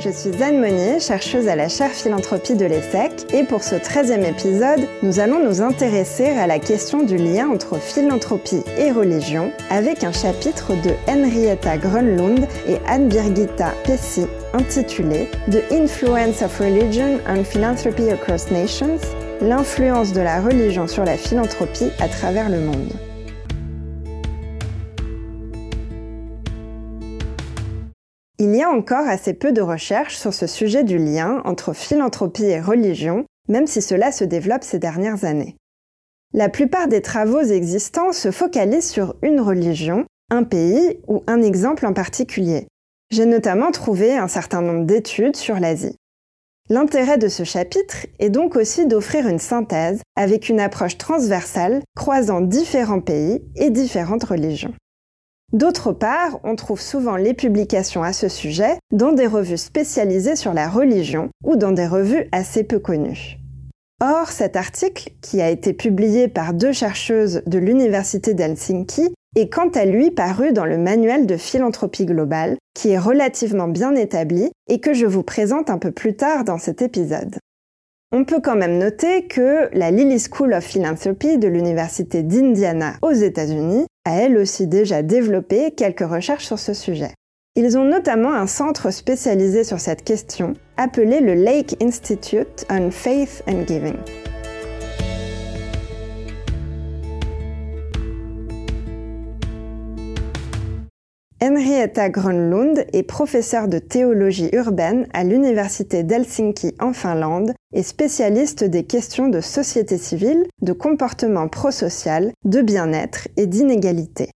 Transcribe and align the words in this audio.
Je 0.00 0.10
suis 0.10 0.42
Anne 0.42 0.60
Monnier, 0.60 1.00
chercheuse 1.00 1.48
à 1.48 1.56
la 1.56 1.68
chaire 1.68 1.90
philanthropie 1.90 2.54
de 2.54 2.66
l'ESSEC, 2.66 3.32
et 3.32 3.44
pour 3.44 3.62
ce 3.62 3.76
13e 3.76 4.24
épisode, 4.24 4.86
nous 5.02 5.20
allons 5.20 5.42
nous 5.42 5.62
intéresser 5.62 6.26
à 6.26 6.46
la 6.46 6.58
question 6.58 7.04
du 7.04 7.16
lien 7.16 7.48
entre 7.48 7.78
philanthropie 7.78 8.62
et 8.76 8.90
religion 8.90 9.52
avec 9.70 10.04
un 10.04 10.12
chapitre 10.12 10.72
de 10.82 10.90
Henrietta 11.08 11.78
Grönlund 11.78 12.46
et 12.66 12.76
Anne-Birgitta 12.86 13.72
Pessi 13.84 14.26
intitulé 14.52 15.28
The 15.50 15.72
Influence 15.72 16.42
of 16.42 16.58
Religion 16.58 17.18
on 17.28 17.42
Philanthropy 17.44 18.10
Across 18.10 18.50
Nations, 18.50 19.00
l'influence 19.40 20.12
de 20.12 20.20
la 20.20 20.40
religion 20.40 20.86
sur 20.86 21.04
la 21.04 21.16
philanthropie 21.16 21.90
à 22.00 22.08
travers 22.08 22.50
le 22.50 22.60
monde. 22.60 22.92
Il 28.40 28.56
y 28.56 28.62
a 28.62 28.68
encore 28.68 29.06
assez 29.06 29.32
peu 29.32 29.52
de 29.52 29.60
recherches 29.60 30.16
sur 30.16 30.34
ce 30.34 30.48
sujet 30.48 30.82
du 30.82 30.98
lien 30.98 31.40
entre 31.44 31.72
philanthropie 31.72 32.44
et 32.44 32.60
religion, 32.60 33.26
même 33.48 33.68
si 33.68 33.80
cela 33.80 34.10
se 34.10 34.24
développe 34.24 34.64
ces 34.64 34.80
dernières 34.80 35.24
années. 35.24 35.56
La 36.32 36.48
plupart 36.48 36.88
des 36.88 37.00
travaux 37.00 37.42
existants 37.42 38.12
se 38.12 38.32
focalisent 38.32 38.90
sur 38.90 39.14
une 39.22 39.40
religion, 39.40 40.04
un 40.30 40.42
pays 40.42 40.98
ou 41.06 41.22
un 41.28 41.42
exemple 41.42 41.86
en 41.86 41.92
particulier. 41.92 42.66
J'ai 43.12 43.24
notamment 43.24 43.70
trouvé 43.70 44.16
un 44.16 44.26
certain 44.26 44.62
nombre 44.62 44.84
d'études 44.84 45.36
sur 45.36 45.60
l'Asie. 45.60 45.94
L'intérêt 46.68 47.18
de 47.18 47.28
ce 47.28 47.44
chapitre 47.44 48.06
est 48.18 48.30
donc 48.30 48.56
aussi 48.56 48.86
d'offrir 48.86 49.28
une 49.28 49.38
synthèse 49.38 50.00
avec 50.16 50.48
une 50.48 50.58
approche 50.58 50.98
transversale 50.98 51.82
croisant 51.94 52.40
différents 52.40 53.02
pays 53.02 53.44
et 53.54 53.70
différentes 53.70 54.24
religions. 54.24 54.74
D'autre 55.52 55.92
part, 55.92 56.40
on 56.42 56.56
trouve 56.56 56.80
souvent 56.80 57.16
les 57.16 57.34
publications 57.34 58.02
à 58.02 58.12
ce 58.12 58.28
sujet 58.28 58.78
dans 58.92 59.12
des 59.12 59.26
revues 59.26 59.58
spécialisées 59.58 60.36
sur 60.36 60.52
la 60.52 60.68
religion 60.68 61.28
ou 61.44 61.56
dans 61.56 61.72
des 61.72 61.86
revues 61.86 62.28
assez 62.32 62.64
peu 62.64 62.78
connues. 62.78 63.38
Or, 64.02 64.28
cet 64.30 64.56
article, 64.56 65.10
qui 65.20 65.40
a 65.40 65.50
été 65.50 65.72
publié 65.72 66.28
par 66.28 66.52
deux 66.52 66.72
chercheuses 66.72 67.42
de 67.46 67.58
l'Université 67.58 68.34
d'Helsinki, 68.34 69.14
est 69.36 69.48
quant 69.48 69.68
à 69.68 69.84
lui 69.84 70.10
paru 70.10 70.52
dans 70.52 70.64
le 70.64 70.78
manuel 70.78 71.26
de 71.26 71.36
philanthropie 71.36 72.06
globale, 72.06 72.56
qui 72.74 72.90
est 72.90 72.98
relativement 72.98 73.68
bien 73.68 73.94
établi 73.94 74.50
et 74.68 74.80
que 74.80 74.92
je 74.92 75.06
vous 75.06 75.22
présente 75.22 75.70
un 75.70 75.78
peu 75.78 75.92
plus 75.92 76.16
tard 76.16 76.44
dans 76.44 76.58
cet 76.58 76.82
épisode. 76.82 77.38
On 78.12 78.24
peut 78.24 78.40
quand 78.40 78.56
même 78.56 78.78
noter 78.78 79.26
que 79.26 79.68
la 79.72 79.90
Lilly 79.90 80.20
School 80.20 80.52
of 80.52 80.64
Philanthropy 80.64 81.38
de 81.38 81.48
l'Université 81.48 82.22
d'Indiana 82.22 82.94
aux 83.02 83.10
États-Unis 83.10 83.86
a 84.04 84.16
elle 84.16 84.36
aussi 84.36 84.66
déjà 84.66 85.02
développé 85.02 85.70
quelques 85.70 86.08
recherches 86.08 86.46
sur 86.46 86.58
ce 86.58 86.74
sujet. 86.74 87.12
Ils 87.56 87.78
ont 87.78 87.84
notamment 87.84 88.34
un 88.34 88.46
centre 88.46 88.90
spécialisé 88.90 89.64
sur 89.64 89.80
cette 89.80 90.04
question 90.04 90.54
appelé 90.76 91.20
le 91.20 91.34
Lake 91.34 91.76
Institute 91.82 92.66
on 92.70 92.90
Faith 92.90 93.42
and 93.48 93.64
Giving. 93.66 93.96
Henrietta 101.40 102.08
Grönlund 102.08 102.86
est 102.92 103.02
professeure 103.02 103.68
de 103.68 103.78
théologie 103.78 104.48
urbaine 104.52 105.06
à 105.12 105.24
l'Université 105.24 106.02
d'Helsinki 106.02 106.74
en 106.80 106.92
Finlande 106.92 107.52
et 107.74 107.82
spécialiste 107.82 108.64
des 108.64 108.84
questions 108.84 109.28
de 109.28 109.40
société 109.40 109.98
civile, 109.98 110.46
de 110.62 110.72
comportement 110.72 111.48
prosocial, 111.48 112.32
de 112.44 112.62
bien-être 112.62 113.28
et 113.36 113.46
d'inégalité. 113.46 114.30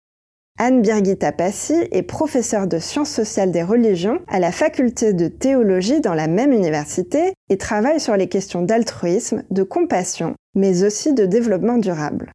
Anne 0.60 0.82
Birgitta 0.82 1.30
Passi 1.30 1.74
est 1.92 2.02
professeure 2.02 2.66
de 2.66 2.80
sciences 2.80 3.12
sociales 3.12 3.52
des 3.52 3.62
religions 3.62 4.18
à 4.26 4.40
la 4.40 4.50
faculté 4.50 5.12
de 5.12 5.28
théologie 5.28 6.00
dans 6.00 6.14
la 6.14 6.26
même 6.26 6.52
université 6.52 7.32
et 7.48 7.56
travaille 7.56 8.00
sur 8.00 8.16
les 8.16 8.28
questions 8.28 8.62
d'altruisme, 8.62 9.44
de 9.50 9.62
compassion, 9.62 10.34
mais 10.56 10.82
aussi 10.82 11.14
de 11.14 11.26
développement 11.26 11.78
durable. 11.78 12.32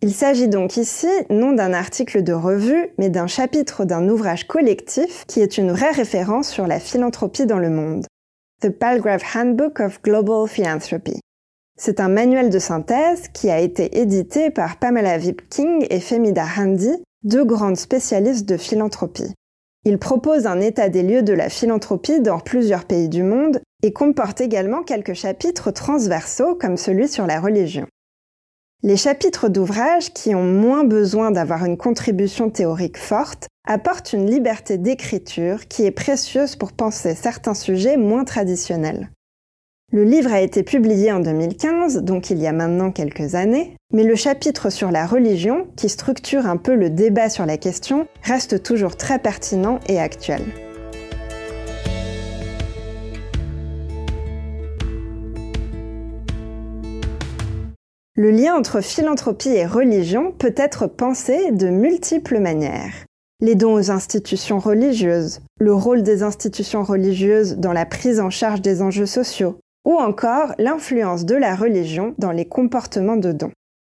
Il 0.00 0.14
s'agit 0.14 0.48
donc 0.48 0.76
ici 0.76 1.08
non 1.28 1.52
d'un 1.52 1.72
article 1.72 2.22
de 2.22 2.32
revue, 2.32 2.88
mais 2.98 3.10
d'un 3.10 3.26
chapitre 3.26 3.84
d'un 3.84 4.08
ouvrage 4.08 4.46
collectif 4.46 5.24
qui 5.26 5.40
est 5.40 5.58
une 5.58 5.72
vraie 5.72 5.90
référence 5.90 6.48
sur 6.48 6.68
la 6.68 6.78
philanthropie 6.78 7.46
dans 7.46 7.58
le 7.58 7.68
monde. 7.68 8.06
The 8.62 8.68
Palgrave 8.68 9.22
Handbook 9.34 9.80
of 9.80 10.02
Global 10.02 10.46
Philanthropy. 10.46 11.18
C'est 11.78 11.98
un 11.98 12.10
manuel 12.10 12.50
de 12.50 12.58
synthèse 12.58 13.28
qui 13.32 13.48
a 13.48 13.58
été 13.58 14.00
édité 14.00 14.50
par 14.50 14.76
Pamela 14.76 15.16
Vipking 15.16 15.86
et 15.88 15.98
Femida 15.98 16.44
Handy, 16.58 16.92
deux 17.22 17.46
grandes 17.46 17.78
spécialistes 17.78 18.46
de 18.46 18.58
philanthropie. 18.58 19.32
Il 19.86 19.96
propose 19.96 20.46
un 20.46 20.60
état 20.60 20.90
des 20.90 21.02
lieux 21.02 21.22
de 21.22 21.32
la 21.32 21.48
philanthropie 21.48 22.20
dans 22.20 22.38
plusieurs 22.38 22.84
pays 22.84 23.08
du 23.08 23.22
monde 23.22 23.62
et 23.82 23.94
comporte 23.94 24.42
également 24.42 24.82
quelques 24.82 25.14
chapitres 25.14 25.70
transversaux 25.70 26.54
comme 26.54 26.76
celui 26.76 27.08
sur 27.08 27.26
la 27.26 27.40
religion. 27.40 27.86
Les 28.82 28.96
chapitres 28.96 29.50
d'ouvrage 29.50 30.14
qui 30.14 30.34
ont 30.34 30.42
moins 30.42 30.84
besoin 30.84 31.30
d'avoir 31.30 31.66
une 31.66 31.76
contribution 31.76 32.48
théorique 32.48 32.96
forte 32.96 33.46
apportent 33.68 34.14
une 34.14 34.30
liberté 34.30 34.78
d'écriture 34.78 35.68
qui 35.68 35.84
est 35.84 35.90
précieuse 35.90 36.56
pour 36.56 36.72
penser 36.72 37.14
certains 37.14 37.52
sujets 37.52 37.98
moins 37.98 38.24
traditionnels. 38.24 39.10
Le 39.92 40.04
livre 40.04 40.32
a 40.32 40.40
été 40.40 40.62
publié 40.62 41.12
en 41.12 41.20
2015, 41.20 41.98
donc 41.98 42.30
il 42.30 42.38
y 42.38 42.46
a 42.46 42.52
maintenant 42.52 42.90
quelques 42.90 43.34
années, 43.34 43.76
mais 43.92 44.04
le 44.04 44.14
chapitre 44.14 44.70
sur 44.70 44.90
la 44.90 45.04
religion, 45.04 45.66
qui 45.76 45.90
structure 45.90 46.46
un 46.46 46.56
peu 46.56 46.74
le 46.74 46.88
débat 46.88 47.28
sur 47.28 47.44
la 47.44 47.58
question, 47.58 48.06
reste 48.22 48.62
toujours 48.62 48.96
très 48.96 49.18
pertinent 49.18 49.78
et 49.88 50.00
actuel. 50.00 50.69
Le 58.16 58.32
lien 58.32 58.56
entre 58.56 58.80
philanthropie 58.80 59.50
et 59.50 59.66
religion 59.66 60.32
peut 60.32 60.54
être 60.56 60.88
pensé 60.88 61.52
de 61.52 61.68
multiples 61.68 62.40
manières. 62.40 63.04
Les 63.40 63.54
dons 63.54 63.74
aux 63.74 63.90
institutions 63.92 64.58
religieuses, 64.58 65.40
le 65.60 65.72
rôle 65.72 66.02
des 66.02 66.24
institutions 66.24 66.82
religieuses 66.82 67.56
dans 67.56 67.72
la 67.72 67.86
prise 67.86 68.18
en 68.18 68.28
charge 68.28 68.62
des 68.62 68.82
enjeux 68.82 69.06
sociaux, 69.06 69.60
ou 69.84 69.94
encore 69.94 70.54
l'influence 70.58 71.24
de 71.24 71.36
la 71.36 71.54
religion 71.54 72.14
dans 72.18 72.32
les 72.32 72.46
comportements 72.46 73.16
de 73.16 73.30
dons. 73.30 73.52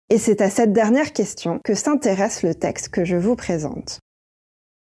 Et 0.10 0.18
c'est 0.18 0.42
à 0.42 0.50
cette 0.50 0.72
dernière 0.72 1.12
question 1.12 1.60
que 1.64 1.74
s'intéresse 1.74 2.42
le 2.42 2.56
texte 2.56 2.90
que 2.90 3.04
je 3.04 3.18
vous 3.18 3.36
présente. 3.36 4.00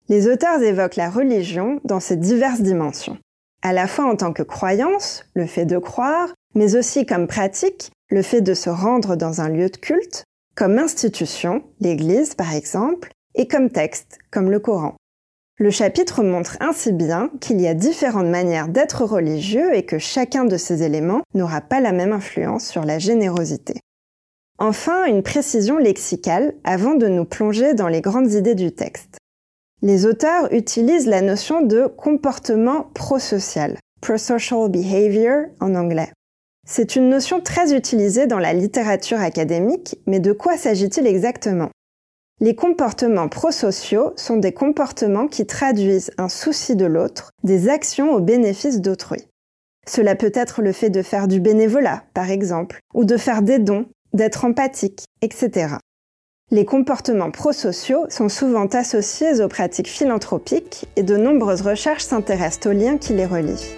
Les 0.09 0.29
auteurs 0.29 0.63
évoquent 0.63 0.97
la 0.97 1.11
religion 1.11 1.81
dans 1.85 2.01
ses 2.01 2.17
diverses 2.17 2.61
dimensions, 2.61 3.19
à 3.63 3.73
la 3.73 3.89
fois 3.89 4.05
en 4.05 4.15
tant 4.15 4.33
que 4.33 4.43
croyance, 4.43 5.25
le 5.35 5.47
fait 5.47 5.67
de 5.67 5.79
croire, 5.79 6.33
mais 6.55 6.77
aussi 6.77 7.05
comme 7.05 7.27
pratique, 7.27 7.91
le 8.11 8.23
fait 8.23 8.41
de 8.41 8.55
se 8.55 8.71
rendre 8.71 9.17
dans 9.17 9.41
un 9.41 9.49
lieu 9.49 9.69
de 9.69 9.77
culte, 9.77 10.25
comme 10.55 10.79
institution, 10.79 11.63
l'Église 11.81 12.35
par 12.35 12.55
exemple, 12.55 13.11
et 13.35 13.49
comme 13.49 13.71
texte, 13.71 14.19
comme 14.31 14.51
le 14.51 14.61
Coran. 14.61 14.95
Le 15.59 15.71
chapitre 15.71 16.25
montre 16.25 16.57
ainsi 16.61 16.93
bien 16.93 17.31
qu'il 17.41 17.61
y 17.61 17.69
a 17.69 17.75
différentes 17.75 18.27
manières 18.27 18.69
d'être 18.69 19.05
religieux 19.05 19.75
et 19.75 19.85
que 19.85 19.99
chacun 19.99 20.45
de 20.45 20.57
ces 20.57 20.83
éléments 20.83 21.23
n'aura 21.33 21.61
pas 21.61 21.81
la 21.81 21.93
même 21.93 22.13
influence 22.13 22.67
sur 22.67 22.85
la 22.85 22.99
générosité. 22.99 23.75
Enfin, 24.59 25.05
une 25.05 25.23
précision 25.23 25.79
lexicale 25.79 26.55
avant 26.65 26.95
de 26.95 27.07
nous 27.07 27.25
plonger 27.25 27.75
dans 27.75 27.89
les 27.89 28.01
grandes 28.01 28.33
idées 28.33 28.55
du 28.55 28.73
texte. 28.73 29.19
Les 29.83 30.07
auteurs 30.07 30.53
utilisent 30.53 31.07
la 31.07 31.21
notion 31.21 31.63
de 31.63 31.87
comportement 31.87 32.91
prosocial, 32.95 33.79
prosocial 34.01 34.69
behavior 34.71 35.47
en 35.61 35.75
anglais. 35.75 36.11
C'est 36.67 36.97
une 36.97 37.11
notion 37.11 37.41
très 37.41 37.77
utilisée 37.77 38.27
dans 38.27 38.39
la 38.39 38.55
littérature 38.55 39.21
académique, 39.21 39.99
mais 40.07 40.19
de 40.19 40.33
quoi 40.33 40.57
s'agit-il 40.57 41.07
exactement? 41.07 41.69
Les 42.41 42.55
comportements 42.55 43.29
prosociaux 43.29 44.13
sont 44.17 44.39
des 44.39 44.53
comportements 44.53 45.29
qui 45.29 45.47
traduisent 45.47 46.11
un 46.17 46.31
souci 46.31 46.75
de 46.75 46.87
l'autre, 46.87 47.31
des 47.45 47.69
actions 47.69 48.13
au 48.13 48.21
bénéfice 48.21 48.81
d'autrui. 48.81 49.29
Cela 49.87 50.17
peut 50.17 50.33
être 50.35 50.63
le 50.63 50.73
fait 50.73 50.89
de 50.89 51.03
faire 51.03 51.29
du 51.29 51.39
bénévolat, 51.39 52.03
par 52.15 52.31
exemple, 52.31 52.81
ou 52.95 53.05
de 53.05 53.19
faire 53.19 53.43
des 53.43 53.59
dons, 53.59 53.85
d'être 54.15 54.47
empathique, 54.47 55.05
etc. 55.21 55.77
Les 56.51 56.65
comportements 56.65 57.31
prosociaux 57.31 58.07
sont 58.09 58.31
souvent 58.31 58.67
associés 58.67 59.43
aux 59.43 59.49
pratiques 59.49 59.89
philanthropiques 59.89 60.87
et 60.97 61.03
de 61.03 61.17
nombreuses 61.17 61.63
recherches 61.63 62.05
s'intéressent 62.05 62.73
aux 62.73 62.77
liens 62.77 62.97
qui 62.97 63.13
les 63.13 63.27
relient. 63.27 63.77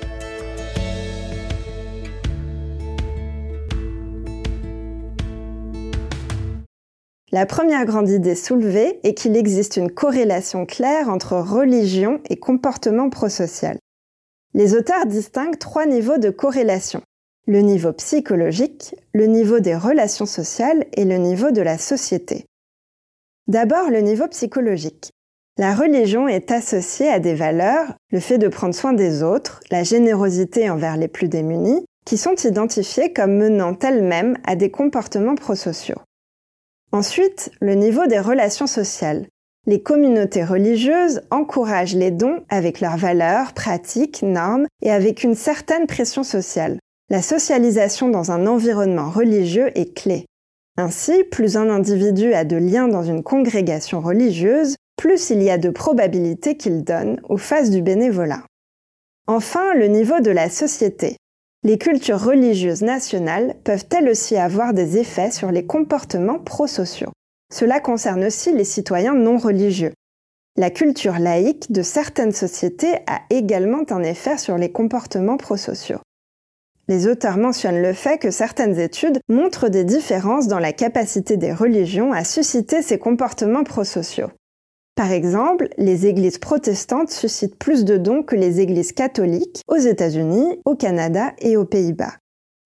La 7.33 7.45
première 7.45 7.85
grande 7.87 8.09
idée 8.09 8.37
soulevée 8.37 9.01
est 9.03 9.15
qu'il 9.15 9.37
existe 9.37 9.77
une 9.77 9.91
corrélation 9.91 10.65
claire 10.65 11.09
entre 11.09 11.37
religion 11.37 12.21
et 12.31 12.37
comportement 12.37 13.11
prosocial. 13.11 13.79
Les 14.55 14.75
auteurs 14.75 15.07
distinguent 15.07 15.59
trois 15.59 15.87
niveaux 15.87 16.19
de 16.19 16.31
corrélation. 16.31 17.03
Le 17.49 17.61
niveau 17.63 17.93
psychologique, 17.93 18.95
le 19.13 19.27
niveau 19.27 19.59
des 19.59 19.75
relations 19.75 20.27
sociales 20.27 20.87
et 20.97 21.05
le 21.05 21.17
niveau 21.17 21.51
de 21.51 21.63
la 21.63 21.79
société. 21.79 22.47
D'abord, 23.49 23.91
le 23.91 24.01
niveau 24.01 24.29
psychologique. 24.29 25.11
La 25.59 25.75
religion 25.75 26.29
est 26.29 26.53
associée 26.53 27.09
à 27.09 27.19
des 27.19 27.35
valeurs, 27.35 27.95
le 28.13 28.21
fait 28.21 28.39
de 28.39 28.49
prendre 28.49 28.75
soin 28.75 28.93
des 28.93 29.25
autres, 29.25 29.61
la 29.71 29.83
générosité 29.83 30.71
envers 30.71 30.97
les 30.97 31.09
plus 31.09 31.29
démunis, 31.29 31.85
qui 32.05 32.19
sont 32.19 32.37
identifiées 32.45 33.13
comme 33.13 33.37
menant 33.37 33.77
elles-mêmes 33.81 34.39
à 34.45 34.55
des 34.55 34.71
comportements 34.71 35.35
prosociaux. 35.35 36.01
Ensuite, 36.97 37.51
le 37.61 37.75
niveau 37.75 38.07
des 38.07 38.19
relations 38.19 38.67
sociales. 38.67 39.27
Les 39.67 39.83
communautés 39.83 40.45
religieuses 40.45 41.21
encouragent 41.31 41.95
les 41.95 42.11
dons 42.11 42.43
avec 42.49 42.81
leurs 42.81 42.97
valeurs, 42.97 43.53
pratiques, 43.53 44.23
normes 44.23 44.67
et 44.81 44.91
avec 44.91 45.23
une 45.23 45.35
certaine 45.35 45.87
pression 45.87 46.23
sociale. 46.23 46.79
La 47.11 47.21
socialisation 47.21 48.09
dans 48.09 48.31
un 48.31 48.47
environnement 48.47 49.11
religieux 49.11 49.79
est 49.79 49.95
clé. 49.95 50.25
Ainsi, 50.79 51.23
plus 51.25 51.59
un 51.59 51.69
individu 51.69 52.33
a 52.33 52.45
de 52.45 52.57
liens 52.57 52.89
dans 52.89 53.03
une 53.03 53.23
congrégation 53.23 54.01
religieuse, 54.01 54.77
plus 54.97 55.29
il 55.29 55.43
y 55.43 55.51
a 55.51 55.59
de 55.59 55.69
probabilités 55.69 56.57
qu'il 56.57 56.83
donne 56.83 57.21
ou 57.29 57.37
fasse 57.37 57.69
du 57.69 57.83
bénévolat. 57.83 58.43
Enfin, 59.27 59.75
le 59.75 59.89
niveau 59.89 60.21
de 60.21 60.31
la 60.31 60.49
société 60.49 61.19
les 61.67 61.79
cultures 61.79 62.23
religieuses 62.23 62.83
nationales 62.83 63.57
peuvent 63.65 63.87
elles 63.91 64.09
aussi 64.09 64.37
avoir 64.37 64.73
des 64.73 64.99
effets 64.99 65.33
sur 65.33 65.51
les 65.51 65.67
comportements 65.67 66.39
prosociaux. 66.39 67.11
Cela 67.53 67.81
concerne 67.81 68.25
aussi 68.25 68.53
les 68.53 68.63
citoyens 68.63 69.17
non 69.17 69.37
religieux. 69.37 69.93
La 70.57 70.71
culture 70.71 71.19
laïque 71.19 71.73
de 71.73 71.83
certaines 71.83 72.31
sociétés 72.31 72.95
a 73.09 73.23
également 73.31 73.83
un 73.91 74.05
effet 74.05 74.39
sur 74.39 74.57
les 74.57 74.71
comportements 74.71 75.39
prosociaux. 75.39 75.99
Les 76.87 77.09
auteurs 77.09 77.37
mentionnent 77.37 77.83
le 77.83 77.95
fait 77.95 78.19
que 78.19 78.31
certaines 78.31 78.79
études 78.79 79.19
montrent 79.29 79.69
des 79.69 79.83
différences 79.83 80.47
dans 80.47 80.61
la 80.61 80.73
capacité 80.73 81.37
des 81.37 81.53
religions 81.53 82.13
à 82.13 82.23
susciter 82.23 82.81
ces 82.81 83.01
comportements 83.01 83.65
prosociaux. 83.65 84.31
Par 84.97 85.13
exemple, 85.13 85.69
les 85.77 86.07
églises 86.07 86.39
protestantes 86.39 87.11
suscitent 87.11 87.59
plus 87.59 87.85
de 87.85 87.99
dons 87.99 88.23
que 88.23 88.35
les 88.35 88.61
églises 88.61 88.93
catholiques 88.93 89.61
aux 89.69 89.77
États-Unis, 89.77 90.59
au 90.65 90.75
Canada 90.75 91.35
et 91.39 91.59
aux 91.59 91.67
Pays-Bas. 91.67 92.15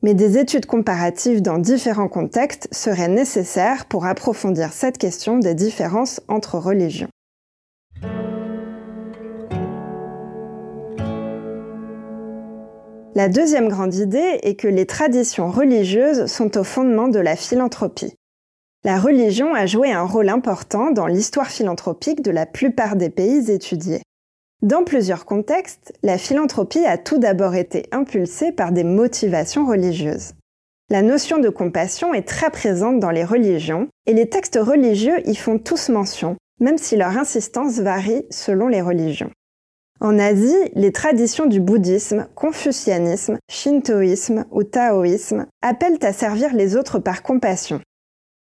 Mais 0.05 0.15
des 0.15 0.39
études 0.39 0.67
comparatives 0.67 1.43
dans 1.43 1.59
différents 1.59 2.09
contextes 2.09 2.69
seraient 2.71 3.09
nécessaires 3.09 3.87
pour 3.87 4.07
approfondir 4.07 4.73
cette 4.73 4.97
question 4.97 5.41
des 5.41 5.55
différences 5.55 6.21
entre 6.29 6.59
religions. 6.59 7.09
La 13.17 13.29
deuxième 13.29 13.69
grande 13.69 13.97
idée 13.97 14.39
est 14.45 14.55
que 14.55 14.69
les 14.69 14.87
traditions 14.87 15.51
religieuses 15.51 16.27
sont 16.27 16.57
au 16.57 16.63
fondement 16.63 17.09
de 17.09 17.19
la 17.19 17.35
philanthropie. 17.35 18.15
La 18.83 18.99
religion 18.99 19.55
a 19.55 19.67
joué 19.67 19.93
un 19.93 20.05
rôle 20.05 20.31
important 20.31 20.91
dans 20.91 21.07
l'histoire 21.07 21.49
philanthropique 21.49 22.23
de 22.23 22.31
la 22.31 22.47
plupart 22.47 22.97
des 22.97 23.11
pays 23.11 23.51
étudiés. 23.51 24.01
Dans 24.63 24.85
plusieurs 24.85 25.27
contextes, 25.27 25.93
la 26.03 26.17
philanthropie 26.17 26.87
a 26.87 26.97
tout 26.97 27.19
d'abord 27.19 27.55
été 27.55 27.87
impulsée 27.93 28.53
par 28.53 28.73
des 28.73 28.85
motivations 28.85 29.67
religieuses. 29.67 30.33
La 30.89 31.03
notion 31.03 31.39
de 31.39 31.51
compassion 31.51 32.15
est 32.15 32.27
très 32.27 32.49
présente 32.49 33.01
dans 33.01 33.11
les 33.11 33.25
religions 33.25 33.89
et 34.07 34.15
les 34.15 34.31
textes 34.31 34.59
religieux 34.59 35.29
y 35.29 35.35
font 35.35 35.59
tous 35.59 35.91
mention, 35.91 36.37
même 36.59 36.79
si 36.79 36.97
leur 36.97 37.19
insistance 37.19 37.81
varie 37.81 38.25
selon 38.31 38.67
les 38.69 38.81
religions. 38.81 39.31
En 40.01 40.19
Asie, 40.19 40.57
les 40.75 40.93
traditions 40.93 41.45
du 41.45 41.61
bouddhisme, 41.61 42.29
confucianisme, 42.35 43.37
shintoïsme 43.51 44.47
ou 44.51 44.63
taoïsme 44.63 45.45
appellent 45.61 45.99
à 46.01 46.15
servir 46.15 46.55
les 46.55 46.77
autres 46.77 46.99
par 46.99 47.23
compassion. 47.23 47.83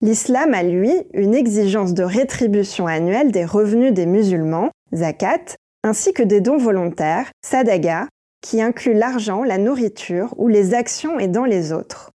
L'islam 0.02 0.52
a, 0.52 0.64
lui, 0.64 0.92
une 1.14 1.32
exigence 1.32 1.94
de 1.94 2.02
rétribution 2.02 2.88
annuelle 2.88 3.30
des 3.30 3.44
revenus 3.44 3.92
des 3.92 4.06
musulmans, 4.06 4.70
zakat, 4.92 5.54
ainsi 5.84 6.12
que 6.12 6.24
des 6.24 6.40
dons 6.40 6.58
volontaires, 6.58 7.30
sadaga, 7.46 8.08
qui 8.42 8.60
inclut 8.60 8.94
l'argent, 8.94 9.44
la 9.44 9.58
nourriture 9.58 10.34
ou 10.38 10.48
les 10.48 10.74
actions 10.74 11.20
aidant 11.20 11.44
les 11.44 11.72
autres. 11.72 12.10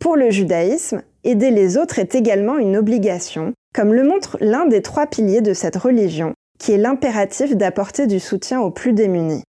Pour 0.00 0.16
le 0.16 0.30
judaïsme, 0.30 1.02
aider 1.22 1.52
les 1.52 1.78
autres 1.78 2.00
est 2.00 2.16
également 2.16 2.58
une 2.58 2.76
obligation, 2.76 3.54
comme 3.72 3.94
le 3.94 4.02
montre 4.02 4.36
l'un 4.40 4.66
des 4.66 4.82
trois 4.82 5.06
piliers 5.06 5.40
de 5.40 5.54
cette 5.54 5.76
religion, 5.76 6.34
qui 6.58 6.72
est 6.72 6.78
l'impératif 6.78 7.56
d'apporter 7.56 8.08
du 8.08 8.18
soutien 8.18 8.60
aux 8.60 8.72
plus 8.72 8.92
démunis. 8.92 9.44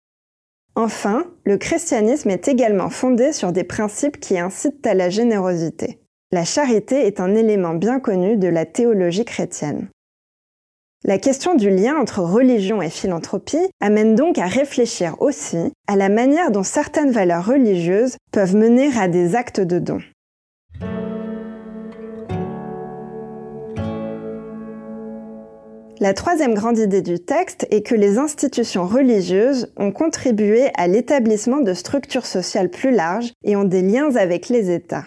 Enfin, 0.76 1.24
le 1.44 1.56
christianisme 1.56 2.30
est 2.30 2.46
également 2.46 2.90
fondé 2.90 3.32
sur 3.32 3.50
des 3.50 3.64
principes 3.64 4.20
qui 4.20 4.38
incitent 4.38 4.86
à 4.86 4.94
la 4.94 5.10
générosité. 5.10 5.98
La 6.36 6.44
charité 6.44 7.06
est 7.06 7.18
un 7.18 7.34
élément 7.34 7.72
bien 7.72 7.98
connu 7.98 8.36
de 8.36 8.48
la 8.48 8.66
théologie 8.66 9.24
chrétienne. 9.24 9.88
La 11.02 11.16
question 11.16 11.54
du 11.54 11.70
lien 11.70 11.96
entre 11.96 12.20
religion 12.20 12.82
et 12.82 12.90
philanthropie 12.90 13.70
amène 13.80 14.14
donc 14.14 14.36
à 14.36 14.44
réfléchir 14.44 15.16
aussi 15.22 15.72
à 15.86 15.96
la 15.96 16.10
manière 16.10 16.50
dont 16.50 16.62
certaines 16.62 17.10
valeurs 17.10 17.46
religieuses 17.46 18.18
peuvent 18.32 18.54
mener 18.54 18.90
à 18.98 19.08
des 19.08 19.34
actes 19.34 19.62
de 19.62 19.78
don. 19.78 20.02
La 26.00 26.12
troisième 26.12 26.52
grande 26.52 26.76
idée 26.76 27.00
du 27.00 27.18
texte 27.18 27.66
est 27.70 27.80
que 27.80 27.94
les 27.94 28.18
institutions 28.18 28.86
religieuses 28.86 29.72
ont 29.78 29.90
contribué 29.90 30.68
à 30.76 30.86
l'établissement 30.86 31.60
de 31.60 31.72
structures 31.72 32.26
sociales 32.26 32.68
plus 32.68 32.90
larges 32.90 33.32
et 33.42 33.56
ont 33.56 33.64
des 33.64 33.80
liens 33.80 34.14
avec 34.16 34.50
les 34.50 34.70
États. 34.70 35.06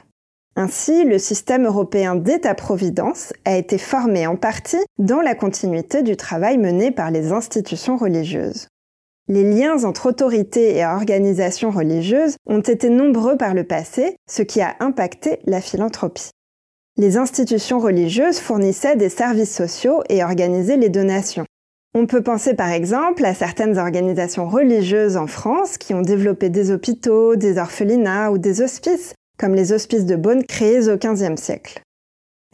Ainsi, 0.62 1.06
le 1.06 1.20
système 1.20 1.66
européen 1.68 2.18
d'État-providence 2.18 3.32
a 3.46 3.56
été 3.56 3.78
formé 3.78 4.28
en 4.28 4.36
partie 4.36 4.84
dans 4.98 5.22
la 5.22 5.34
continuité 5.34 6.04
du 6.04 6.18
travail 6.18 6.58
mené 6.58 6.92
par 6.92 7.12
les 7.12 7.32
institutions 7.32 7.96
religieuses. 7.96 8.68
Les 9.30 9.50
liens 9.50 9.86
entre 9.86 10.08
autorités 10.08 10.76
et 10.76 10.86
organisations 10.86 11.72
religieuses 11.72 12.36
ont 12.46 12.60
été 12.60 12.90
nombreux 12.90 13.38
par 13.38 13.54
le 13.54 13.64
passé, 13.64 14.18
ce 14.30 14.42
qui 14.42 14.60
a 14.60 14.76
impacté 14.82 15.40
la 15.46 15.62
philanthropie. 15.62 16.32
Les 16.98 17.16
institutions 17.16 17.80
religieuses 17.80 18.40
fournissaient 18.40 18.98
des 18.98 19.08
services 19.08 19.56
sociaux 19.56 20.04
et 20.10 20.26
organisaient 20.26 20.76
les 20.76 20.90
donations. 20.90 21.46
On 21.96 22.06
peut 22.06 22.22
penser 22.22 22.54
par 22.54 22.72
exemple 22.72 23.24
à 23.24 23.34
certaines 23.34 23.78
organisations 23.78 24.50
religieuses 24.50 25.16
en 25.16 25.28
France 25.28 25.78
qui 25.78 25.94
ont 25.94 26.02
développé 26.02 26.50
des 26.50 26.70
hôpitaux, 26.70 27.38
des 27.38 27.58
orphelinats 27.60 28.32
ou 28.32 28.38
des 28.38 28.62
hospices 28.62 29.14
comme 29.40 29.56
les 29.56 29.72
hospices 29.72 30.06
de 30.06 30.16
Beaune 30.16 30.44
créés 30.44 30.90
au 30.90 30.98
XVe 30.98 31.38
siècle. 31.38 31.82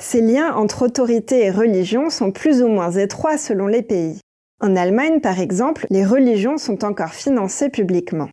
Ces 0.02 0.22
liens 0.22 0.54
entre 0.56 0.84
autorité 0.84 1.44
et 1.44 1.52
religion 1.52 2.10
sont 2.10 2.32
plus 2.32 2.62
ou 2.62 2.68
moins 2.68 2.92
étroits 2.92 3.38
selon 3.38 3.68
les 3.68 3.82
pays. 3.82 4.20
En 4.62 4.76
Allemagne, 4.76 5.20
par 5.20 5.40
exemple, 5.40 5.88
les 5.90 6.06
religions 6.06 6.58
sont 6.58 6.86
encore 6.86 7.14
financées 7.14 7.70
publiquement. 7.70 8.30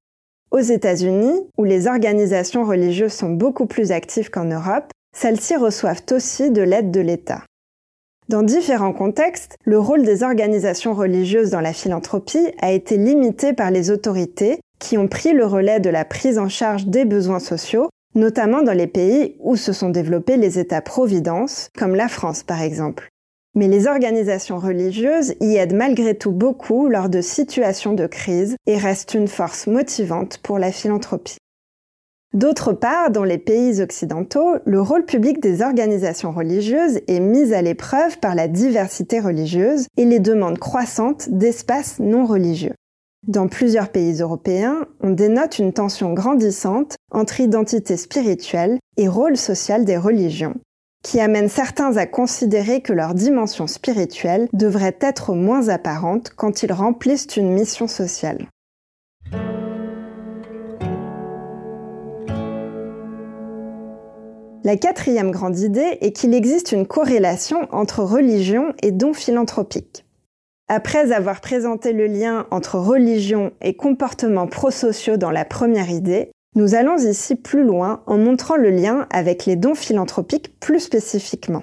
Aux 0.50 0.58
États-Unis, 0.58 1.40
où 1.56 1.64
les 1.64 1.86
organisations 1.86 2.64
religieuses 2.64 3.12
sont 3.12 3.30
beaucoup 3.30 3.66
plus 3.66 3.90
actives 3.90 4.28
qu'en 4.28 4.44
Europe, 4.44 4.90
celles-ci 5.16 5.56
reçoivent 5.56 6.04
aussi 6.10 6.50
de 6.50 6.62
l'aide 6.62 6.90
de 6.90 7.00
l'État. 7.00 7.42
Dans 8.28 8.42
différents 8.42 8.92
contextes, 8.92 9.56
le 9.64 9.78
rôle 9.78 10.04
des 10.04 10.22
organisations 10.22 10.94
religieuses 10.94 11.50
dans 11.50 11.60
la 11.60 11.72
philanthropie 11.72 12.52
a 12.60 12.72
été 12.72 12.96
limité 12.96 13.52
par 13.52 13.70
les 13.70 13.90
autorités 13.90 14.60
qui 14.78 14.98
ont 14.98 15.08
pris 15.08 15.32
le 15.32 15.46
relais 15.46 15.80
de 15.80 15.90
la 15.90 16.04
prise 16.04 16.38
en 16.38 16.48
charge 16.48 16.86
des 16.86 17.04
besoins 17.04 17.40
sociaux 17.40 17.88
notamment 18.14 18.62
dans 18.62 18.72
les 18.72 18.86
pays 18.86 19.36
où 19.40 19.56
se 19.56 19.72
sont 19.72 19.90
développés 19.90 20.36
les 20.36 20.58
États-providence, 20.58 21.70
comme 21.78 21.94
la 21.94 22.08
France 22.08 22.42
par 22.42 22.62
exemple. 22.62 23.08
Mais 23.54 23.68
les 23.68 23.86
organisations 23.86 24.58
religieuses 24.58 25.34
y 25.40 25.56
aident 25.56 25.74
malgré 25.74 26.16
tout 26.16 26.32
beaucoup 26.32 26.88
lors 26.88 27.08
de 27.08 27.20
situations 27.20 27.92
de 27.92 28.06
crise 28.06 28.56
et 28.66 28.78
restent 28.78 29.14
une 29.14 29.28
force 29.28 29.66
motivante 29.66 30.38
pour 30.38 30.58
la 30.58 30.72
philanthropie. 30.72 31.36
D'autre 32.32 32.72
part, 32.72 33.10
dans 33.10 33.24
les 33.24 33.36
pays 33.36 33.82
occidentaux, 33.82 34.56
le 34.64 34.80
rôle 34.80 35.04
public 35.04 35.38
des 35.38 35.60
organisations 35.60 36.32
religieuses 36.32 37.00
est 37.06 37.20
mis 37.20 37.52
à 37.52 37.60
l'épreuve 37.60 38.18
par 38.20 38.34
la 38.34 38.48
diversité 38.48 39.20
religieuse 39.20 39.86
et 39.98 40.06
les 40.06 40.18
demandes 40.18 40.58
croissantes 40.58 41.28
d'espaces 41.28 41.98
non 41.98 42.24
religieux. 42.24 42.72
Dans 43.28 43.46
plusieurs 43.46 43.90
pays 43.90 44.20
européens, 44.20 44.84
on 45.00 45.10
dénote 45.10 45.60
une 45.60 45.72
tension 45.72 46.12
grandissante 46.12 46.96
entre 47.12 47.38
identité 47.38 47.96
spirituelle 47.96 48.80
et 48.96 49.06
rôle 49.06 49.36
social 49.36 49.84
des 49.84 49.96
religions, 49.96 50.56
qui 51.04 51.20
amène 51.20 51.48
certains 51.48 51.96
à 51.96 52.06
considérer 52.06 52.80
que 52.80 52.92
leur 52.92 53.14
dimension 53.14 53.68
spirituelle 53.68 54.48
devrait 54.52 54.98
être 55.00 55.34
moins 55.34 55.68
apparente 55.68 56.32
quand 56.34 56.64
ils 56.64 56.72
remplissent 56.72 57.36
une 57.36 57.52
mission 57.52 57.86
sociale. 57.86 58.48
La 64.64 64.76
quatrième 64.76 65.30
grande 65.30 65.60
idée 65.60 65.98
est 66.00 66.10
qu'il 66.12 66.34
existe 66.34 66.72
une 66.72 66.88
corrélation 66.88 67.68
entre 67.70 68.02
religion 68.02 68.74
et 68.82 68.90
dons 68.90 69.14
philanthropiques. 69.14 70.04
Après 70.68 71.12
avoir 71.12 71.40
présenté 71.40 71.92
le 71.92 72.06
lien 72.06 72.46
entre 72.50 72.78
religion 72.78 73.52
et 73.60 73.74
comportements 73.74 74.46
prosociaux 74.46 75.16
dans 75.16 75.30
la 75.30 75.44
première 75.44 75.90
idée, 75.90 76.30
nous 76.54 76.74
allons 76.74 76.98
ici 76.98 77.34
plus 77.34 77.64
loin 77.64 78.02
en 78.06 78.18
montrant 78.18 78.56
le 78.56 78.70
lien 78.70 79.06
avec 79.10 79.46
les 79.46 79.56
dons 79.56 79.74
philanthropiques 79.74 80.58
plus 80.60 80.80
spécifiquement. 80.80 81.62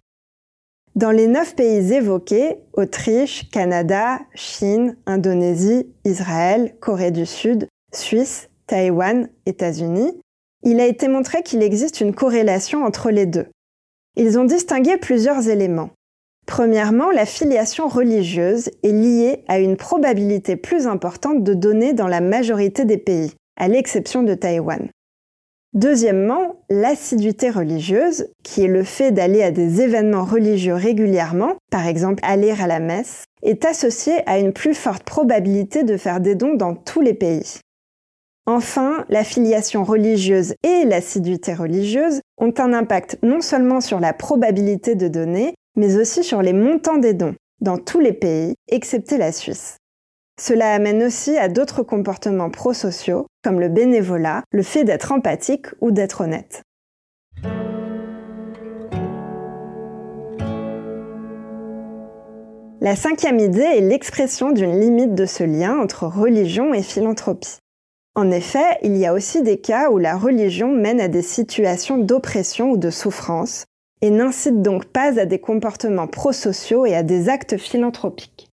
Dans 0.96 1.12
les 1.12 1.28
neuf 1.28 1.56
pays 1.56 1.94
évoqués, 1.94 2.58
Autriche, 2.74 3.50
Canada, 3.52 4.20
Chine, 4.34 4.98
Indonésie, 5.06 5.88
Israël, 6.04 6.76
Corée 6.80 7.12
du 7.12 7.26
Sud, 7.26 7.68
Suisse, 7.94 8.50
Taïwan, 8.68 9.30
États-Unis, 9.46 10.20
il 10.64 10.80
a 10.80 10.88
été 10.88 11.08
montré 11.08 11.44
qu'il 11.44 11.64
existe 11.64 12.02
une 12.02 12.14
corrélation 12.14 12.84
entre 12.84 13.12
les 13.12 13.26
deux. 13.26 13.48
Ils 14.16 14.38
ont 14.40 14.44
distingué 14.44 14.98
plusieurs 14.98 15.48
éléments. 15.48 15.92
Premièrement, 16.50 17.12
la 17.12 17.28
filiation 17.28 17.88
religieuse 17.88 18.72
est 18.82 18.92
liée 18.92 19.44
à 19.48 19.60
une 19.60 19.78
probabilité 19.78 20.56
plus 20.56 20.88
importante 20.88 21.44
de 21.44 21.54
donner 21.54 21.94
dans 21.94 22.08
la 22.08 22.22
majorité 22.22 22.86
des 22.86 22.98
pays, 22.98 23.34
à 23.56 23.68
l'exception 23.68 24.24
de 24.24 24.34
Taïwan. 24.34 24.90
Deuxièmement, 25.76 26.56
l'assiduité 26.72 27.52
religieuse, 27.52 28.30
qui 28.44 28.64
est 28.64 28.68
le 28.68 28.84
fait 28.84 29.12
d'aller 29.12 29.44
à 29.44 29.52
des 29.52 29.82
événements 29.82 30.26
religieux 30.26 30.74
régulièrement, 30.74 31.54
par 31.70 31.86
exemple 31.86 32.24
aller 32.26 32.56
à 32.60 32.66
la 32.66 32.80
messe, 32.80 33.26
est 33.44 33.64
associée 33.64 34.28
à 34.28 34.40
une 34.40 34.52
plus 34.52 34.74
forte 34.74 35.04
probabilité 35.04 35.84
de 35.84 35.98
faire 35.98 36.20
des 36.20 36.34
dons 36.34 36.56
dans 36.56 36.74
tous 36.74 37.02
les 37.02 37.14
pays. 37.14 37.60
Enfin, 38.48 39.06
la 39.10 39.24
filiation 39.24 39.84
religieuse 39.84 40.56
et 40.64 40.84
l'assiduité 40.86 41.54
religieuse 41.54 42.22
ont 42.40 42.54
un 42.58 42.74
impact 42.74 43.20
non 43.22 43.42
seulement 43.42 43.82
sur 43.82 44.00
la 44.00 44.14
probabilité 44.14 44.96
de 44.96 45.08
donner, 45.08 45.54
mais 45.76 45.98
aussi 45.98 46.24
sur 46.24 46.42
les 46.42 46.54
montants 46.54 46.98
des 46.98 47.14
dons, 47.14 47.36
dans 47.62 47.78
tous 47.78 48.00
les 48.00 48.14
pays, 48.14 48.56
excepté 48.68 49.18
la 49.18 49.32
Suisse. 49.32 49.78
Cela 50.40 50.74
amène 50.74 51.04
aussi 51.04 51.38
à 51.38 51.50
d'autres 51.50 51.84
comportements 51.84 52.50
prosociaux, 52.50 53.28
comme 53.44 53.60
le 53.60 53.68
bénévolat, 53.68 54.44
le 54.52 54.64
fait 54.64 54.86
d'être 54.86 55.12
empathique 55.12 55.68
ou 55.82 55.92
d'être 55.92 56.22
honnête. 56.22 56.62
La 62.82 62.96
cinquième 62.96 63.40
idée 63.40 63.60
est 63.60 63.82
l'expression 63.82 64.52
d'une 64.52 64.80
limite 64.80 65.14
de 65.14 65.26
ce 65.26 65.44
lien 65.44 65.78
entre 65.78 66.08
religion 66.08 66.74
et 66.74 66.82
philanthropie. 66.82 67.58
En 68.16 68.32
effet, 68.32 68.78
il 68.82 68.96
y 68.96 69.06
a 69.06 69.14
aussi 69.14 69.42
des 69.42 69.60
cas 69.60 69.90
où 69.90 69.98
la 69.98 70.16
religion 70.16 70.72
mène 70.72 71.02
à 71.02 71.10
des 71.10 71.22
situations 71.22 71.98
d'oppression 71.98 72.72
ou 72.72 72.78
de 72.78 72.90
souffrance 72.90 73.66
et 74.02 74.10
n'incite 74.10 74.62
donc 74.62 74.86
pas 74.86 75.20
à 75.20 75.26
des 75.26 75.40
comportements 75.40 76.08
prosociaux 76.08 76.86
et 76.86 76.96
à 76.96 77.04
des 77.04 77.30
actes 77.30 77.58
philanthropiques. 77.58 78.50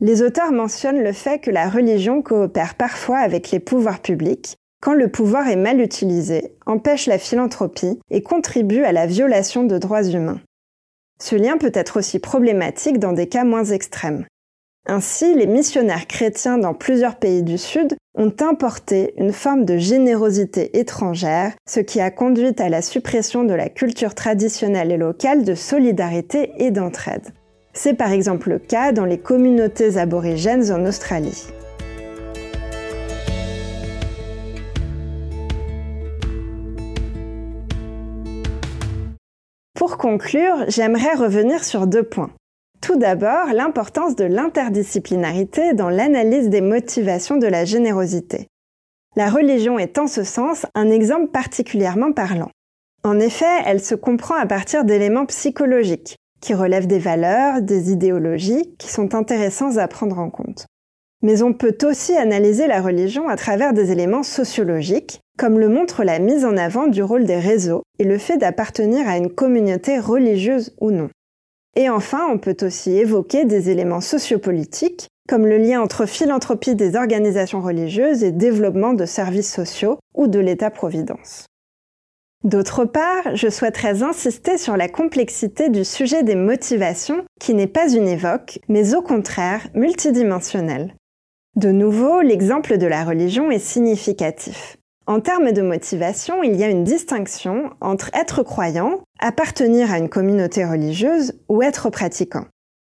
Les 0.00 0.22
auteurs 0.22 0.52
mentionnent 0.52 1.02
le 1.02 1.12
fait 1.12 1.38
que 1.38 1.50
la 1.50 1.68
religion 1.68 2.22
coopère 2.22 2.74
parfois 2.74 3.18
avec 3.18 3.50
les 3.50 3.60
pouvoirs 3.60 4.00
publics 4.00 4.56
quand 4.80 4.94
le 4.94 5.08
pouvoir 5.08 5.46
est 5.48 5.56
mal 5.56 5.80
utilisé, 5.80 6.54
empêche 6.64 7.06
la 7.06 7.18
philanthropie 7.18 8.00
et 8.10 8.22
contribue 8.22 8.82
à 8.82 8.92
la 8.92 9.06
violation 9.06 9.64
de 9.64 9.76
droits 9.76 10.04
humains. 10.04 10.40
Ce 11.22 11.36
lien 11.36 11.58
peut 11.58 11.72
être 11.74 11.98
aussi 11.98 12.18
problématique 12.18 12.98
dans 12.98 13.12
des 13.12 13.28
cas 13.28 13.44
moins 13.44 13.66
extrêmes. 13.66 14.24
Ainsi, 14.86 15.34
les 15.34 15.46
missionnaires 15.46 16.06
chrétiens 16.06 16.56
dans 16.56 16.72
plusieurs 16.72 17.16
pays 17.16 17.42
du 17.42 17.58
Sud 17.58 17.96
ont 18.16 18.32
importé 18.40 19.12
une 19.18 19.32
forme 19.32 19.64
de 19.64 19.76
générosité 19.76 20.78
étrangère, 20.78 21.52
ce 21.68 21.80
qui 21.80 22.00
a 22.00 22.10
conduit 22.10 22.54
à 22.58 22.68
la 22.68 22.80
suppression 22.82 23.44
de 23.44 23.52
la 23.54 23.68
culture 23.68 24.14
traditionnelle 24.14 24.90
et 24.90 24.96
locale 24.96 25.44
de 25.44 25.54
solidarité 25.54 26.52
et 26.56 26.70
d'entraide. 26.70 27.28
C'est 27.72 27.94
par 27.94 28.10
exemple 28.10 28.48
le 28.48 28.58
cas 28.58 28.92
dans 28.92 29.04
les 29.04 29.18
communautés 29.18 29.98
aborigènes 29.98 30.72
en 30.72 30.84
Australie. 30.86 31.46
Pour 39.74 39.98
conclure, 39.98 40.64
j'aimerais 40.68 41.14
revenir 41.14 41.64
sur 41.64 41.86
deux 41.86 42.02
points. 42.02 42.30
Tout 42.80 42.96
d'abord, 42.96 43.52
l'importance 43.52 44.16
de 44.16 44.24
l'interdisciplinarité 44.24 45.74
dans 45.74 45.90
l'analyse 45.90 46.48
des 46.48 46.62
motivations 46.62 47.36
de 47.36 47.46
la 47.46 47.64
générosité. 47.64 48.46
La 49.16 49.28
religion 49.28 49.78
est 49.78 49.98
en 49.98 50.06
ce 50.06 50.24
sens 50.24 50.64
un 50.74 50.88
exemple 50.88 51.30
particulièrement 51.30 52.12
parlant. 52.12 52.50
En 53.04 53.18
effet, 53.18 53.62
elle 53.66 53.80
se 53.80 53.94
comprend 53.94 54.36
à 54.36 54.46
partir 54.46 54.84
d'éléments 54.84 55.26
psychologiques, 55.26 56.16
qui 56.40 56.54
relèvent 56.54 56.86
des 56.86 56.98
valeurs, 56.98 57.60
des 57.60 57.92
idéologies, 57.92 58.74
qui 58.78 58.88
sont 58.88 59.14
intéressants 59.14 59.76
à 59.76 59.88
prendre 59.88 60.18
en 60.18 60.30
compte. 60.30 60.66
Mais 61.22 61.42
on 61.42 61.52
peut 61.52 61.76
aussi 61.82 62.16
analyser 62.16 62.66
la 62.66 62.80
religion 62.80 63.28
à 63.28 63.36
travers 63.36 63.74
des 63.74 63.90
éléments 63.90 64.22
sociologiques, 64.22 65.20
comme 65.38 65.58
le 65.58 65.68
montre 65.68 66.02
la 66.02 66.18
mise 66.18 66.46
en 66.46 66.56
avant 66.56 66.86
du 66.86 67.02
rôle 67.02 67.24
des 67.24 67.38
réseaux 67.38 67.82
et 67.98 68.04
le 68.04 68.16
fait 68.16 68.38
d'appartenir 68.38 69.06
à 69.06 69.18
une 69.18 69.30
communauté 69.30 69.98
religieuse 69.98 70.74
ou 70.80 70.90
non. 70.90 71.10
Et 71.76 71.88
enfin, 71.88 72.26
on 72.30 72.38
peut 72.38 72.56
aussi 72.62 72.92
évoquer 72.92 73.44
des 73.44 73.70
éléments 73.70 74.00
sociopolitiques, 74.00 75.08
comme 75.28 75.46
le 75.46 75.58
lien 75.58 75.80
entre 75.80 76.06
philanthropie 76.06 76.74
des 76.74 76.96
organisations 76.96 77.60
religieuses 77.60 78.24
et 78.24 78.32
développement 78.32 78.94
de 78.94 79.06
services 79.06 79.52
sociaux 79.52 79.98
ou 80.14 80.26
de 80.26 80.40
l'État-providence. 80.40 81.46
D'autre 82.42 82.86
part, 82.86 83.36
je 83.36 83.48
souhaiterais 83.50 84.02
insister 84.02 84.56
sur 84.56 84.76
la 84.76 84.88
complexité 84.88 85.68
du 85.68 85.84
sujet 85.84 86.22
des 86.22 86.34
motivations 86.34 87.22
qui 87.38 87.54
n'est 87.54 87.66
pas 87.66 87.92
univoque, 87.92 88.58
mais 88.68 88.94
au 88.94 89.02
contraire 89.02 89.68
multidimensionnelle. 89.74 90.94
De 91.56 91.70
nouveau, 91.70 92.22
l'exemple 92.22 92.78
de 92.78 92.86
la 92.86 93.04
religion 93.04 93.50
est 93.50 93.58
significatif. 93.58 94.78
En 95.10 95.18
termes 95.18 95.50
de 95.50 95.60
motivation, 95.60 96.44
il 96.44 96.54
y 96.54 96.62
a 96.62 96.68
une 96.68 96.84
distinction 96.84 97.70
entre 97.80 98.12
être 98.14 98.44
croyant, 98.44 99.00
appartenir 99.18 99.90
à 99.90 99.98
une 99.98 100.08
communauté 100.08 100.64
religieuse 100.64 101.32
ou 101.48 101.62
être 101.62 101.90
pratiquant. 101.90 102.44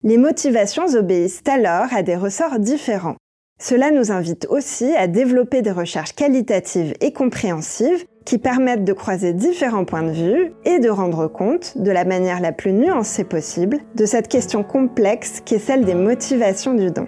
Les 0.03 0.17
motivations 0.17 0.93
obéissent 0.97 1.43
alors 1.47 1.87
à 1.93 2.03
des 2.03 2.17
ressorts 2.17 2.59
différents. 2.59 3.15
Cela 3.61 3.89
nous 3.91 4.11
invite 4.11 4.47
aussi 4.49 4.93
à 4.97 5.07
développer 5.07 5.61
des 5.61 5.71
recherches 5.71 6.13
qualitatives 6.13 6.93
et 6.99 7.13
compréhensives 7.13 8.03
qui 8.25 8.37
permettent 8.37 8.83
de 8.83 8.91
croiser 8.91 9.31
différents 9.31 9.85
points 9.85 10.03
de 10.03 10.11
vue 10.11 10.51
et 10.65 10.79
de 10.79 10.89
rendre 10.89 11.27
compte, 11.27 11.77
de 11.77 11.91
la 11.91 12.03
manière 12.03 12.41
la 12.41 12.51
plus 12.51 12.73
nuancée 12.73 13.23
possible, 13.23 13.77
de 13.95 14.05
cette 14.05 14.27
question 14.27 14.61
complexe 14.61 15.39
qui 15.45 15.55
est 15.55 15.59
celle 15.59 15.85
des 15.85 15.95
motivations 15.95 16.73
du 16.73 16.91
don. 16.91 17.07